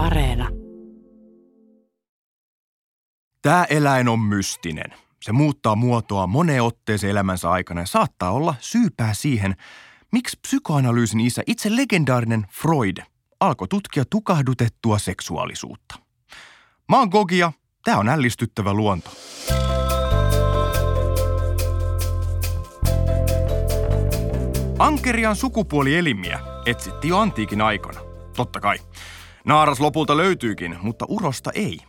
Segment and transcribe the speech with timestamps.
[0.00, 0.48] Areena.
[3.42, 4.94] Tämä eläin on mystinen.
[5.22, 9.56] Se muuttaa muotoa moneen otteeseen elämänsä aikana ja saattaa olla syypää siihen,
[10.12, 12.96] miksi psykoanalyysin isä, itse legendaarinen Freud,
[13.40, 15.94] alkoi tutkia tukahdutettua seksuaalisuutta.
[16.88, 17.52] Mä oon Gogia,
[17.84, 19.10] tää on ällistyttävä luonto.
[24.78, 28.00] Ankerian sukupuolielimiä etsittiin jo antiikin aikana.
[28.36, 28.78] Totta kai.
[29.44, 31.80] Naaras lopulta löytyykin, mutta urosta ei.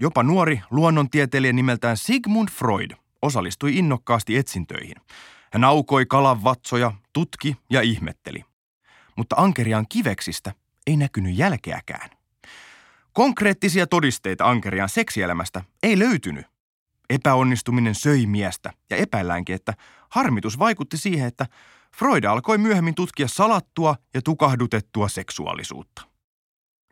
[0.00, 2.90] Jopa nuori luonnontieteilijä nimeltään Sigmund Freud
[3.22, 4.96] osallistui innokkaasti etsintöihin.
[5.52, 8.44] Hän aukoi kalan vatsoja, tutki ja ihmetteli.
[9.16, 10.52] Mutta ankerian kiveksistä
[10.86, 12.10] ei näkynyt jälkeäkään.
[13.12, 16.46] Konkreettisia todisteita ankerian seksielämästä ei löytynyt.
[17.10, 19.74] Epäonnistuminen söi miestä ja epäilläänkin, että
[20.08, 21.46] harmitus vaikutti siihen, että
[21.96, 26.15] Freud alkoi myöhemmin tutkia salattua ja tukahdutettua seksuaalisuutta.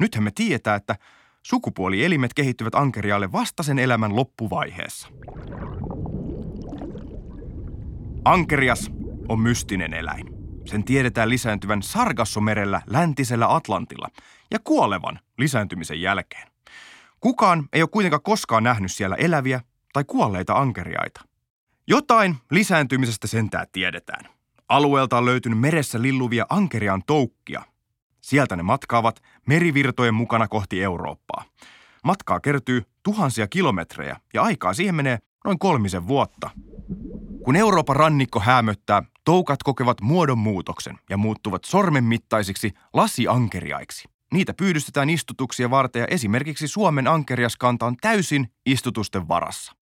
[0.00, 0.96] Nythän me tiedetään, että
[1.42, 5.08] sukupuolielimet kehittyvät ankerialle vasta sen elämän loppuvaiheessa.
[8.24, 8.90] Ankerias
[9.28, 10.26] on mystinen eläin.
[10.64, 14.08] Sen tiedetään lisääntyvän Sargassomerellä läntisellä Atlantilla
[14.50, 16.48] ja kuolevan lisääntymisen jälkeen.
[17.20, 19.60] Kukaan ei ole kuitenkaan koskaan nähnyt siellä eläviä
[19.92, 21.20] tai kuolleita ankeriaita.
[21.86, 24.24] Jotain lisääntymisestä sentään tiedetään.
[24.68, 27.62] Alueelta on löytynyt meressä lilluvia ankerian toukkia.
[28.22, 31.44] Sieltä ne matkaavat merivirtojen mukana kohti Eurooppaa.
[32.04, 36.50] Matkaa kertyy tuhansia kilometrejä ja aikaa siihen menee noin kolmisen vuotta.
[37.44, 44.08] Kun Euroopan rannikko hämöttää, toukat kokevat muodonmuutoksen ja muuttuvat sormen mittaisiksi lasiankeriaiksi.
[44.32, 49.72] Niitä pyydystetään istutuksia varten ja esimerkiksi Suomen ankeriaskanta on täysin istutusten varassa.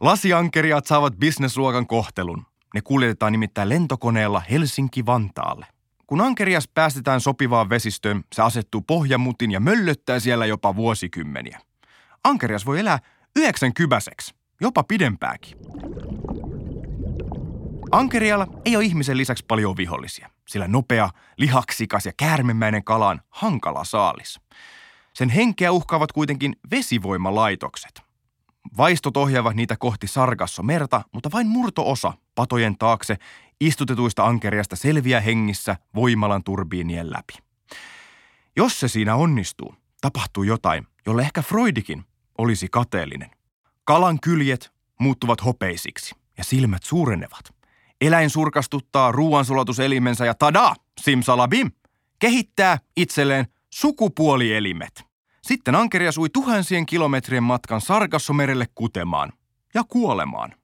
[0.00, 2.46] Lasiankeriat saavat bisnesluokan kohtelun.
[2.74, 5.66] Ne kuljetetaan nimittäin lentokoneella Helsinki-Vantaalle.
[6.06, 11.60] Kun ankerias päästetään sopivaan vesistöön, se asettuu pohjamutin ja möllöttää siellä jopa vuosikymmeniä.
[12.24, 12.98] Ankerias voi elää
[13.36, 15.58] yhdeksän kybäseksi, jopa pidempääkin.
[17.92, 23.84] Ankerialla ei ole ihmisen lisäksi paljon vihollisia, sillä nopea, lihaksikas ja käärmemäinen kala on hankala
[23.84, 24.40] saalis.
[25.14, 28.11] Sen henkeä uhkaavat kuitenkin vesivoimalaitokset.
[28.76, 33.16] Vaistot ohjaavat niitä kohti Sargasso merta, mutta vain murtoosa patojen taakse
[33.60, 37.34] istutetuista ankeriasta selviää hengissä voimalan turbiinien läpi.
[38.56, 42.04] Jos se siinä onnistuu, tapahtuu jotain, jolle ehkä Freudikin
[42.38, 43.30] olisi kateellinen.
[43.84, 47.54] Kalan kyljet muuttuvat hopeisiksi ja silmät suurenevat.
[48.00, 51.70] Eläin surkastuttaa ruoansulatuselimensä ja tada, simsalabim,
[52.18, 55.11] kehittää itselleen sukupuolielimet.
[55.42, 59.32] Sitten ankeria sui tuhansien kilometrien matkan Sargassomerelle kutemaan
[59.74, 60.54] ja kuolemaan.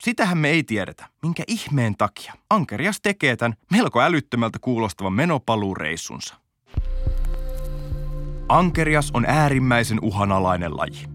[0.00, 6.34] Sitähän me ei tiedetä, minkä ihmeen takia Ankerias tekee tämän melko älyttömältä kuulostavan menopaluureissunsa.
[8.48, 11.06] Ankerias on äärimmäisen uhanalainen laji.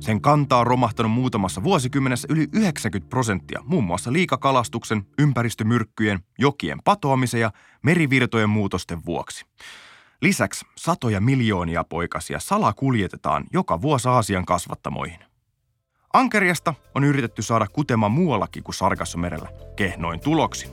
[0.00, 7.40] Sen kanta on romahtanut muutamassa vuosikymmenessä yli 90 prosenttia, muun muassa liikakalastuksen, ympäristömyrkkyjen, jokien patoamisen
[7.40, 9.44] ja merivirtojen muutosten vuoksi.
[10.22, 15.18] Lisäksi satoja miljoonia poikasia salakuljetetaan joka vuosi Aasian kasvattamoihin.
[16.12, 20.68] Ankeriasta on yritetty saada kutema muuallakin kuin Sargassomerellä kehnoin tuloksi.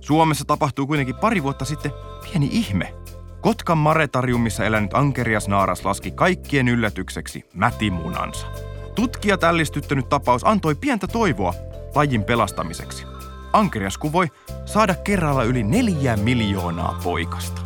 [0.00, 1.92] Suomessa tapahtuu kuitenkin pari vuotta sitten
[2.22, 2.94] pieni ihme.
[3.40, 8.46] Kotkan maretariumissa elänyt ankerias naaras laski kaikkien yllätykseksi mätimunansa.
[8.94, 11.54] Tutkija tällistyttänyt tapaus antoi pientä toivoa
[11.94, 13.04] lajin pelastamiseksi.
[13.52, 14.26] Ankerias kuvoi
[14.64, 17.61] saada kerralla yli neljä miljoonaa poikasta.